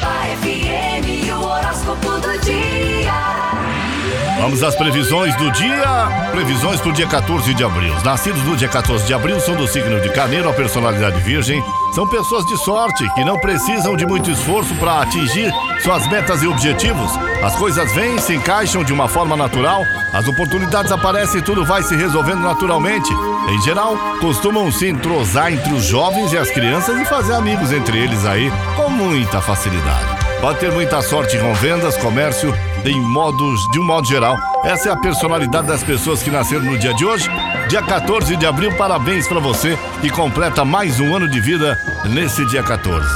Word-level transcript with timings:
buy 0.00 0.43
Vamos 4.44 4.62
às 4.62 4.74
previsões 4.74 5.34
do 5.36 5.50
dia. 5.52 6.28
Previsões 6.30 6.78
para 6.78 6.90
o 6.90 6.92
dia 6.92 7.06
14 7.06 7.54
de 7.54 7.64
abril. 7.64 7.96
Os 7.96 8.02
nascidos 8.02 8.42
no 8.42 8.54
dia 8.54 8.68
14 8.68 9.06
de 9.06 9.14
abril 9.14 9.40
são 9.40 9.56
do 9.56 9.66
signo 9.66 9.98
de 10.02 10.10
Carneiro, 10.10 10.50
a 10.50 10.52
personalidade 10.52 11.18
virgem. 11.22 11.64
São 11.94 12.06
pessoas 12.06 12.44
de 12.44 12.54
sorte 12.58 13.08
que 13.14 13.24
não 13.24 13.38
precisam 13.38 13.96
de 13.96 14.04
muito 14.04 14.30
esforço 14.30 14.74
para 14.74 15.00
atingir 15.00 15.50
suas 15.82 16.06
metas 16.08 16.42
e 16.42 16.46
objetivos. 16.46 17.10
As 17.42 17.56
coisas 17.56 17.90
vêm, 17.94 18.18
se 18.18 18.34
encaixam 18.34 18.84
de 18.84 18.92
uma 18.92 19.08
forma 19.08 19.34
natural, 19.34 19.82
as 20.12 20.28
oportunidades 20.28 20.92
aparecem 20.92 21.40
e 21.40 21.42
tudo 21.42 21.64
vai 21.64 21.82
se 21.82 21.96
resolvendo 21.96 22.42
naturalmente. 22.42 23.10
Em 23.48 23.62
geral, 23.62 23.96
costumam 24.20 24.70
se 24.70 24.88
entrosar 24.88 25.54
entre 25.54 25.72
os 25.72 25.86
jovens 25.86 26.34
e 26.34 26.36
as 26.36 26.50
crianças 26.50 27.00
e 27.00 27.06
fazer 27.06 27.32
amigos 27.32 27.72
entre 27.72 27.98
eles 27.98 28.26
aí 28.26 28.52
com 28.76 28.90
muita 28.90 29.40
facilidade. 29.40 30.13
Pode 30.44 30.60
ter 30.60 30.70
muita 30.70 31.00
sorte 31.00 31.38
com 31.38 31.54
vendas, 31.54 31.96
comércio, 31.96 32.54
em 32.84 33.00
modos, 33.00 33.66
de 33.72 33.80
um 33.80 33.82
modo 33.82 34.06
geral. 34.06 34.36
Essa 34.62 34.90
é 34.90 34.92
a 34.92 34.96
personalidade 34.96 35.66
das 35.66 35.82
pessoas 35.82 36.22
que 36.22 36.30
nasceram 36.30 36.64
no 36.64 36.78
dia 36.78 36.92
de 36.92 37.02
hoje, 37.02 37.30
dia 37.66 37.80
14 37.80 38.36
de 38.36 38.44
abril. 38.44 38.70
Parabéns 38.76 39.26
para 39.26 39.40
você 39.40 39.74
que 40.02 40.10
completa 40.10 40.62
mais 40.62 41.00
um 41.00 41.16
ano 41.16 41.26
de 41.30 41.40
vida 41.40 41.80
nesse 42.10 42.44
dia 42.44 42.62
14. 42.62 43.08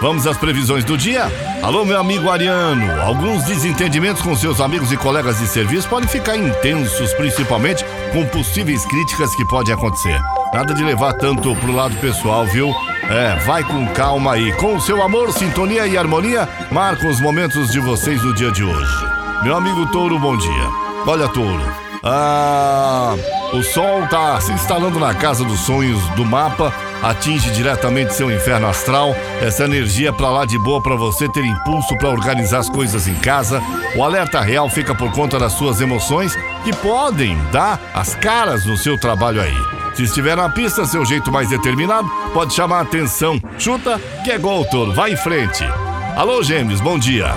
Vamos 0.00 0.26
às 0.26 0.36
previsões 0.38 0.82
do 0.82 0.98
dia? 0.98 1.30
Alô, 1.62 1.84
meu 1.84 2.00
amigo 2.00 2.28
Ariano. 2.28 3.00
Alguns 3.00 3.44
desentendimentos 3.44 4.20
com 4.20 4.34
seus 4.34 4.60
amigos 4.60 4.90
e 4.90 4.96
colegas 4.96 5.38
de 5.38 5.46
serviço 5.46 5.88
podem 5.88 6.08
ficar 6.08 6.36
intensos, 6.36 7.14
principalmente 7.14 7.84
com 8.12 8.26
possíveis 8.26 8.84
críticas 8.86 9.32
que 9.36 9.44
podem 9.44 9.72
acontecer. 9.72 10.20
Nada 10.52 10.74
de 10.74 10.82
levar 10.82 11.12
tanto 11.12 11.54
pro 11.56 11.72
lado 11.72 11.94
pessoal, 11.96 12.44
viu? 12.44 12.74
É, 13.08 13.36
vai 13.46 13.62
com 13.62 13.86
calma 13.88 14.32
aí. 14.32 14.52
Com 14.54 14.74
o 14.74 14.80
seu 14.80 15.00
amor, 15.00 15.32
sintonia 15.32 15.86
e 15.86 15.96
harmonia, 15.96 16.48
marcam 16.72 17.08
os 17.08 17.20
momentos 17.20 17.70
de 17.70 17.78
vocês 17.78 18.20
no 18.22 18.34
dia 18.34 18.50
de 18.50 18.64
hoje. 18.64 19.06
Meu 19.44 19.56
amigo 19.56 19.86
Touro, 19.86 20.18
bom 20.18 20.36
dia. 20.36 20.68
Olha, 21.06 21.28
Touro. 21.28 21.62
Ah, 22.02 23.14
o 23.52 23.62
sol 23.62 24.06
tá 24.08 24.40
se 24.40 24.52
instalando 24.52 24.98
na 24.98 25.14
casa 25.14 25.44
dos 25.44 25.60
sonhos 25.60 26.02
do 26.10 26.24
mapa, 26.24 26.72
atinge 27.00 27.50
diretamente 27.50 28.14
seu 28.14 28.28
inferno 28.28 28.66
astral. 28.66 29.14
Essa 29.40 29.64
energia 29.64 30.12
pra 30.12 30.30
lá 30.30 30.44
de 30.44 30.58
boa 30.58 30.82
para 30.82 30.96
você 30.96 31.28
ter 31.28 31.44
impulso 31.44 31.96
para 31.96 32.10
organizar 32.10 32.58
as 32.58 32.68
coisas 32.68 33.06
em 33.06 33.14
casa. 33.14 33.62
O 33.94 34.02
alerta 34.02 34.40
real 34.40 34.68
fica 34.68 34.96
por 34.96 35.12
conta 35.12 35.38
das 35.38 35.52
suas 35.52 35.80
emoções 35.80 36.34
que 36.64 36.74
podem 36.74 37.38
dar 37.52 37.78
as 37.94 38.16
caras 38.16 38.64
no 38.64 38.76
seu 38.76 38.98
trabalho 38.98 39.40
aí. 39.40 39.79
Se 39.94 40.04
estiver 40.04 40.36
na 40.36 40.48
pista, 40.48 40.84
seu 40.84 41.04
jeito 41.04 41.32
mais 41.32 41.48
determinado 41.48 42.08
pode 42.32 42.54
chamar 42.54 42.78
a 42.78 42.82
atenção. 42.82 43.40
Chuta, 43.58 44.00
que 44.24 44.30
é 44.30 44.38
gol, 44.38 44.64
Touro. 44.64 44.92
Vai 44.92 45.12
em 45.12 45.16
frente. 45.16 45.64
Alô, 46.16 46.42
Gêmeos, 46.42 46.80
bom 46.80 46.98
dia. 46.98 47.34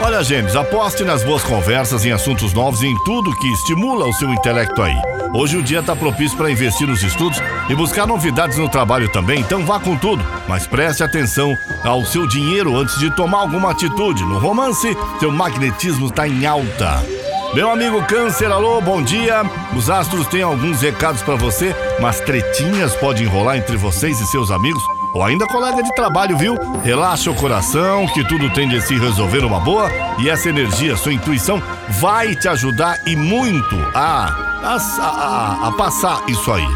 Olha, 0.00 0.22
Gêmeos, 0.22 0.54
aposte 0.54 1.02
nas 1.02 1.24
boas 1.24 1.42
conversas, 1.42 2.04
em 2.04 2.12
assuntos 2.12 2.52
novos 2.52 2.82
e 2.82 2.86
em 2.86 3.04
tudo 3.04 3.36
que 3.36 3.48
estimula 3.48 4.06
o 4.06 4.12
seu 4.12 4.32
intelecto 4.32 4.80
aí. 4.80 4.94
Hoje 5.34 5.56
o 5.56 5.62
dia 5.62 5.80
está 5.80 5.94
propício 5.94 6.36
para 6.38 6.50
investir 6.50 6.86
nos 6.86 7.02
estudos 7.02 7.38
e 7.68 7.74
buscar 7.74 8.06
novidades 8.06 8.56
no 8.56 8.68
trabalho 8.68 9.10
também, 9.10 9.40
então 9.40 9.66
vá 9.66 9.78
com 9.78 9.96
tudo. 9.96 10.24
Mas 10.46 10.66
preste 10.66 11.02
atenção 11.02 11.54
ao 11.84 12.04
seu 12.04 12.26
dinheiro 12.26 12.76
antes 12.76 12.98
de 12.98 13.10
tomar 13.10 13.38
alguma 13.40 13.72
atitude. 13.72 14.24
No 14.24 14.38
romance, 14.38 14.96
seu 15.18 15.32
magnetismo 15.32 16.06
está 16.06 16.26
em 16.26 16.46
alta. 16.46 17.17
Meu 17.54 17.70
amigo 17.70 18.04
Câncer, 18.06 18.52
alô, 18.52 18.80
bom 18.80 19.02
dia. 19.02 19.42
Os 19.74 19.88
astros 19.88 20.26
têm 20.26 20.42
alguns 20.42 20.82
recados 20.82 21.22
para 21.22 21.34
você, 21.34 21.74
mas 22.00 22.20
tretinhas 22.20 22.94
podem 22.96 23.24
enrolar 23.24 23.56
entre 23.56 23.76
vocês 23.76 24.20
e 24.20 24.26
seus 24.26 24.50
amigos 24.50 24.82
ou 25.14 25.24
ainda 25.24 25.46
colega 25.46 25.82
de 25.82 25.92
trabalho, 25.94 26.36
viu? 26.36 26.54
Relaxa 26.84 27.30
o 27.30 27.34
coração, 27.34 28.06
que 28.08 28.22
tudo 28.24 28.50
tende 28.50 28.76
a 28.76 28.80
se 28.80 28.98
resolver 28.98 29.44
uma 29.44 29.58
boa 29.58 29.90
e 30.18 30.28
essa 30.28 30.50
energia, 30.50 30.96
sua 30.96 31.14
intuição, 31.14 31.62
vai 31.98 32.34
te 32.36 32.46
ajudar 32.48 33.00
e 33.06 33.16
muito 33.16 33.76
a, 33.94 34.26
a, 34.62 34.76
a, 35.00 35.68
a 35.68 35.72
passar 35.72 36.22
isso 36.28 36.52
aí. 36.52 36.68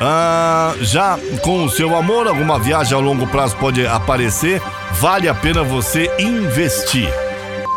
Ah, 0.00 0.74
já 0.80 1.18
com 1.42 1.64
o 1.64 1.70
seu 1.70 1.96
amor, 1.96 2.26
alguma 2.26 2.58
viagem 2.58 2.98
a 2.98 3.00
longo 3.00 3.26
prazo 3.28 3.56
pode 3.56 3.86
aparecer, 3.86 4.60
vale 4.92 5.28
a 5.28 5.34
pena 5.34 5.62
você 5.62 6.10
investir. 6.18 7.08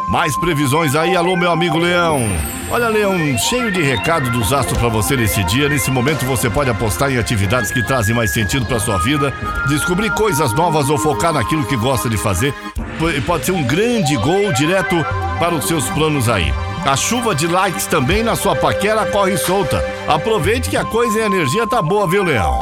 Mais 0.09 0.35
previsões 0.35 0.95
aí, 0.95 1.15
alô 1.15 1.35
meu 1.35 1.51
amigo 1.51 1.77
Leão. 1.77 2.19
Olha, 2.71 2.87
Leão, 2.87 3.15
cheio 3.37 3.71
de 3.71 3.79
recado 3.79 4.31
dos 4.31 4.51
astros 4.51 4.79
para 4.79 4.89
você 4.89 5.15
nesse 5.15 5.43
dia. 5.43 5.69
Nesse 5.69 5.91
momento 5.91 6.25
você 6.25 6.49
pode 6.49 6.67
apostar 6.67 7.11
em 7.11 7.19
atividades 7.19 7.71
que 7.71 7.83
trazem 7.83 8.15
mais 8.15 8.31
sentido 8.31 8.65
para 8.65 8.79
sua 8.79 8.97
vida, 8.97 9.31
descobrir 9.67 10.11
coisas 10.11 10.51
novas 10.53 10.89
ou 10.89 10.97
focar 10.97 11.31
naquilo 11.31 11.63
que 11.63 11.77
gosta 11.77 12.09
de 12.09 12.17
fazer. 12.17 12.55
Pode 13.27 13.45
ser 13.45 13.51
um 13.51 13.63
grande 13.63 14.15
gol 14.17 14.51
direto 14.53 14.95
para 15.37 15.53
os 15.53 15.65
seus 15.65 15.87
planos 15.91 16.27
aí. 16.27 16.51
A 16.87 16.95
chuva 16.95 17.35
de 17.35 17.45
likes 17.45 17.85
também 17.85 18.23
na 18.23 18.35
sua 18.35 18.55
paquera 18.55 19.05
corre 19.05 19.37
solta. 19.37 19.83
Aproveite 20.07 20.71
que 20.71 20.77
a 20.77 20.83
coisa 20.83 21.19
e 21.19 21.21
a 21.21 21.27
energia 21.27 21.67
tá 21.67 21.83
boa, 21.83 22.07
viu, 22.07 22.23
Leão? 22.23 22.59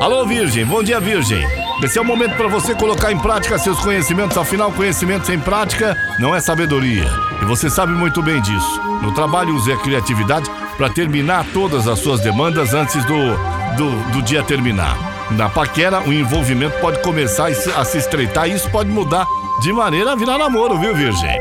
Alô, 0.00 0.24
Virgem, 0.24 0.64
bom 0.64 0.82
dia, 0.82 0.98
Virgem. 0.98 1.65
Esse 1.82 1.98
é 1.98 2.00
o 2.00 2.04
momento 2.04 2.34
para 2.36 2.48
você 2.48 2.74
colocar 2.74 3.12
em 3.12 3.18
prática 3.18 3.58
seus 3.58 3.78
conhecimentos, 3.80 4.36
afinal, 4.38 4.72
conhecimento 4.72 5.26
sem 5.26 5.38
prática 5.38 5.94
não 6.18 6.34
é 6.34 6.40
sabedoria. 6.40 7.04
E 7.42 7.44
você 7.44 7.68
sabe 7.68 7.92
muito 7.92 8.22
bem 8.22 8.40
disso. 8.40 8.80
No 9.02 9.12
trabalho, 9.12 9.54
use 9.54 9.70
a 9.70 9.76
criatividade 9.76 10.50
para 10.78 10.88
terminar 10.88 11.44
todas 11.52 11.86
as 11.86 11.98
suas 11.98 12.20
demandas 12.20 12.72
antes 12.72 13.04
do, 13.04 13.36
do, 13.76 14.10
do 14.10 14.22
dia 14.22 14.42
terminar. 14.42 14.96
Na 15.32 15.50
paquera, 15.50 16.00
o 16.00 16.12
envolvimento 16.14 16.78
pode 16.80 17.02
começar 17.02 17.48
a 17.48 17.84
se 17.84 17.98
estreitar 17.98 18.48
e 18.48 18.54
isso 18.54 18.70
pode 18.70 18.88
mudar 18.88 19.26
de 19.60 19.70
maneira 19.70 20.12
a 20.12 20.16
virar 20.16 20.38
namoro, 20.38 20.78
viu, 20.78 20.94
Virgem? 20.94 21.38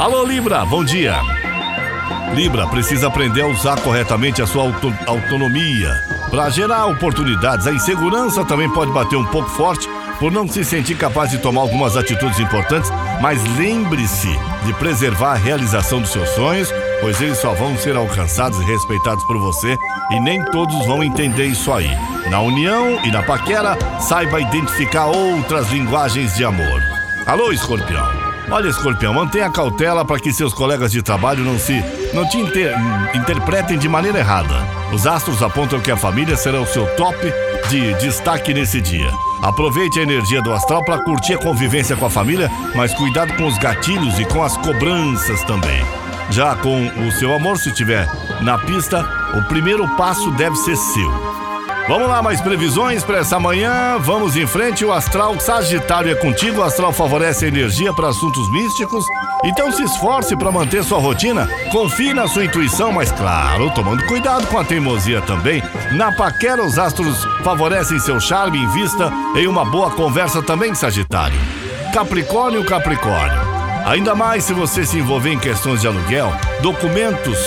Alô, 0.00 0.24
Libra, 0.24 0.64
bom 0.64 0.84
dia. 0.84 1.14
Libra 2.34 2.66
precisa 2.66 3.06
aprender 3.06 3.42
a 3.42 3.46
usar 3.46 3.80
corretamente 3.80 4.42
a 4.42 4.46
sua 4.46 4.64
auto 4.64 4.92
autonomia 5.06 5.90
para 6.30 6.50
gerar 6.50 6.86
oportunidades. 6.86 7.66
A 7.66 7.72
insegurança 7.72 8.44
também 8.44 8.68
pode 8.70 8.92
bater 8.92 9.16
um 9.16 9.24
pouco 9.26 9.48
forte 9.50 9.88
por 10.18 10.32
não 10.32 10.48
se 10.48 10.64
sentir 10.64 10.96
capaz 10.96 11.30
de 11.30 11.38
tomar 11.38 11.62
algumas 11.62 11.96
atitudes 11.96 12.38
importantes, 12.40 12.90
mas 13.20 13.42
lembre-se 13.56 14.38
de 14.64 14.72
preservar 14.74 15.32
a 15.32 15.36
realização 15.36 16.00
dos 16.00 16.10
seus 16.10 16.28
sonhos, 16.30 16.72
pois 17.00 17.20
eles 17.20 17.38
só 17.38 17.52
vão 17.52 17.76
ser 17.76 17.96
alcançados 17.96 18.58
e 18.60 18.64
respeitados 18.64 19.24
por 19.24 19.38
você 19.38 19.76
e 20.10 20.20
nem 20.20 20.42
todos 20.46 20.86
vão 20.86 21.02
entender 21.02 21.46
isso 21.46 21.72
aí. 21.72 21.90
Na 22.30 22.40
união 22.40 22.98
e 23.04 23.10
na 23.10 23.22
paquera, 23.22 23.76
saiba 24.00 24.40
identificar 24.40 25.06
outras 25.06 25.70
linguagens 25.70 26.34
de 26.34 26.44
amor. 26.44 26.82
Alô, 27.26 27.52
escorpião! 27.52 28.26
Olha, 28.48 28.68
escorpião, 28.68 29.12
mantenha 29.12 29.50
cautela 29.50 30.04
para 30.04 30.20
que 30.20 30.32
seus 30.32 30.54
colegas 30.54 30.92
de 30.92 31.02
trabalho 31.02 31.44
não 31.44 31.58
se 31.58 31.82
não 32.12 32.28
te 32.28 32.38
inter, 32.38 32.74
interpretem 33.14 33.78
de 33.78 33.88
maneira 33.88 34.18
errada. 34.18 34.66
Os 34.92 35.06
astros 35.06 35.42
apontam 35.42 35.80
que 35.80 35.90
a 35.90 35.96
família 35.96 36.36
será 36.36 36.60
o 36.60 36.66
seu 36.66 36.86
top 36.96 37.18
de 37.68 37.94
destaque 37.94 38.54
nesse 38.54 38.80
dia. 38.80 39.10
Aproveite 39.42 39.98
a 39.98 40.02
energia 40.02 40.40
do 40.40 40.52
astral 40.52 40.84
para 40.84 41.02
curtir 41.02 41.34
a 41.34 41.38
convivência 41.38 41.96
com 41.96 42.06
a 42.06 42.10
família, 42.10 42.50
mas 42.74 42.94
cuidado 42.94 43.34
com 43.34 43.46
os 43.46 43.58
gatilhos 43.58 44.18
e 44.18 44.24
com 44.24 44.42
as 44.42 44.56
cobranças 44.56 45.42
também. 45.44 45.84
Já 46.30 46.56
com 46.56 46.86
o 47.06 47.12
seu 47.12 47.34
amor, 47.34 47.58
se 47.58 47.68
estiver 47.68 48.08
na 48.40 48.58
pista, 48.58 49.04
o 49.34 49.42
primeiro 49.48 49.86
passo 49.96 50.30
deve 50.32 50.56
ser 50.56 50.76
seu. 50.76 51.35
Vamos 51.88 52.08
lá, 52.08 52.20
mais 52.20 52.40
previsões 52.40 53.04
para 53.04 53.18
essa 53.18 53.38
manhã. 53.38 53.96
Vamos 54.00 54.36
em 54.36 54.44
frente. 54.44 54.84
O 54.84 54.92
astral 54.92 55.38
Sagitário 55.38 56.10
é 56.10 56.16
contigo. 56.16 56.60
O 56.60 56.64
astral 56.64 56.92
favorece 56.92 57.44
a 57.44 57.48
energia 57.48 57.92
para 57.92 58.08
assuntos 58.08 58.50
místicos. 58.50 59.04
Então 59.44 59.70
se 59.70 59.84
esforce 59.84 60.36
para 60.36 60.50
manter 60.50 60.82
sua 60.82 60.98
rotina. 60.98 61.48
Confie 61.70 62.12
na 62.12 62.26
sua 62.26 62.44
intuição, 62.44 62.90
mas 62.90 63.12
claro, 63.12 63.70
tomando 63.70 64.04
cuidado 64.06 64.48
com 64.48 64.58
a 64.58 64.64
teimosia 64.64 65.20
também. 65.22 65.62
Na 65.92 66.10
paquera, 66.10 66.64
os 66.64 66.76
astros 66.76 67.24
favorecem 67.44 68.00
seu 68.00 68.18
charme 68.18 68.58
em 68.58 68.68
vista 68.72 69.12
em 69.36 69.46
uma 69.46 69.64
boa 69.64 69.90
conversa 69.92 70.42
também, 70.42 70.74
Sagitário. 70.74 71.38
Capricórnio, 71.94 72.64
Capricórnio. 72.64 73.40
Ainda 73.86 74.16
mais 74.16 74.42
se 74.42 74.52
você 74.52 74.84
se 74.84 74.98
envolver 74.98 75.30
em 75.30 75.38
questões 75.38 75.80
de 75.80 75.86
aluguel, 75.86 76.32
documentos 76.60 77.38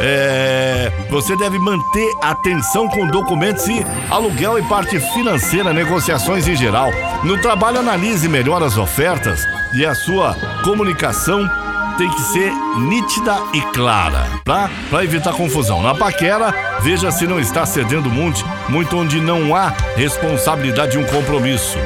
é, 0.00 0.92
você 1.10 1.36
deve 1.36 1.58
manter 1.58 2.10
atenção 2.22 2.88
com 2.88 3.06
documentos 3.06 3.66
e 3.68 3.84
aluguel 4.10 4.58
e 4.58 4.62
parte 4.68 4.98
financeira, 5.12 5.72
negociações 5.72 6.46
em 6.46 6.56
geral. 6.56 6.90
No 7.24 7.38
trabalho, 7.38 7.78
analise 7.78 8.28
melhor 8.28 8.62
as 8.62 8.76
ofertas 8.76 9.40
e 9.74 9.84
a 9.84 9.94
sua 9.94 10.34
comunicação 10.62 11.48
tem 11.96 12.10
que 12.10 12.20
ser 12.20 12.52
nítida 12.78 13.38
e 13.54 13.60
clara, 13.72 14.26
tá? 14.44 14.70
Para 14.90 15.04
evitar 15.04 15.32
confusão. 15.32 15.82
Na 15.82 15.94
paquera, 15.94 16.54
veja 16.82 17.10
se 17.10 17.26
não 17.26 17.40
está 17.40 17.64
cedendo 17.64 18.10
muito, 18.10 18.44
muito 18.68 18.96
onde 18.98 19.20
não 19.20 19.56
há 19.56 19.72
responsabilidade 19.96 20.92
de 20.92 20.98
um 20.98 21.06
compromisso. 21.06 21.78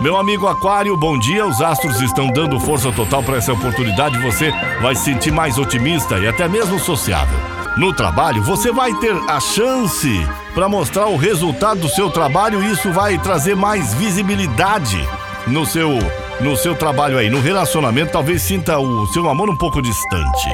Meu 0.00 0.16
amigo 0.16 0.46
Aquário, 0.46 0.96
bom 0.96 1.18
dia. 1.18 1.46
Os 1.46 1.60
astros 1.60 2.00
estão 2.00 2.28
dando 2.28 2.60
força 2.60 2.92
total 2.92 3.22
para 3.22 3.36
essa 3.36 3.52
oportunidade. 3.52 4.18
Você 4.18 4.52
vai 4.80 4.94
se 4.94 5.04
sentir 5.04 5.32
mais 5.32 5.58
otimista 5.58 6.18
e 6.18 6.28
até 6.28 6.48
mesmo 6.48 6.78
sociável. 6.78 7.38
No 7.76 7.92
trabalho, 7.92 8.42
você 8.42 8.72
vai 8.72 8.92
ter 8.94 9.14
a 9.28 9.40
chance 9.40 10.26
para 10.54 10.68
mostrar 10.68 11.06
o 11.06 11.16
resultado 11.16 11.80
do 11.80 11.88
seu 11.88 12.10
trabalho 12.10 12.62
e 12.62 12.70
isso 12.72 12.90
vai 12.92 13.18
trazer 13.18 13.54
mais 13.54 13.92
visibilidade 13.94 14.98
no 15.46 15.66
seu 15.66 15.98
no 16.40 16.54
seu 16.54 16.74
trabalho 16.74 17.16
aí, 17.16 17.30
no 17.30 17.40
relacionamento, 17.40 18.12
talvez 18.12 18.42
sinta 18.42 18.78
o 18.78 19.06
seu 19.06 19.26
amor 19.26 19.48
um 19.48 19.56
pouco 19.56 19.80
distante. 19.80 20.50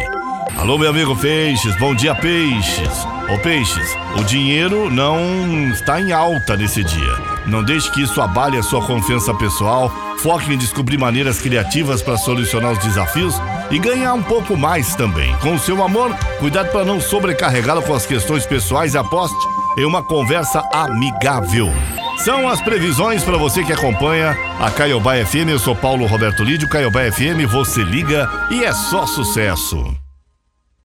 Alô, 0.57 0.79
meu 0.79 0.91
amigo 0.91 1.17
Peixes, 1.17 1.77
bom 1.77 1.93
dia, 1.93 2.15
Peixes. 2.15 3.05
Ô 3.29 3.37
Peixes, 3.39 3.97
o 4.17 4.23
dinheiro 4.23 4.89
não 4.89 5.71
está 5.73 6.01
em 6.01 6.13
alta 6.13 6.57
nesse 6.57 6.85
dia. 6.85 7.32
Não 7.47 7.63
deixe 7.63 7.91
que 7.91 8.03
isso 8.03 8.21
abale 8.21 8.57
a 8.57 8.63
sua 8.63 8.85
confiança 8.87 9.35
pessoal. 9.35 9.91
Foque 10.19 10.53
em 10.53 10.59
descobrir 10.59 10.99
maneiras 10.99 11.41
criativas 11.41 12.01
para 12.03 12.17
solucionar 12.17 12.73
os 12.73 12.79
desafios 12.79 13.35
e 13.71 13.79
ganhar 13.79 14.15
um 14.15 14.23
pouco 14.23 14.57
mais 14.57 14.95
também. 14.95 15.35
Com 15.39 15.55
o 15.55 15.59
seu 15.59 15.83
amor, 15.83 16.15
cuidado 16.39 16.71
para 16.71 16.85
não 16.85 17.01
sobrecarregá-lo 17.01 17.83
com 17.83 17.95
as 17.95 18.07
questões 18.07 18.47
pessoais 18.47 18.95
e 18.95 18.99
aposte 18.99 19.49
em 19.77 19.85
uma 19.85 20.03
conversa 20.03 20.63
amigável. 20.73 21.73
São 22.19 22.49
as 22.49 22.61
previsões 22.61 23.25
para 23.25 23.37
você 23.37 23.65
que 23.65 23.73
acompanha 23.73 24.37
a 24.61 24.71
Caiobá 24.71 25.15
FM. 25.25 25.49
Eu 25.49 25.59
sou 25.59 25.75
Paulo 25.75 26.07
Roberto 26.07 26.45
Lídio, 26.45 26.69
Caiobá 26.69 27.11
FM, 27.11 27.51
você 27.51 27.83
liga 27.83 28.31
e 28.51 28.63
é 28.63 28.73
só 28.73 29.07
sucesso. 29.07 30.02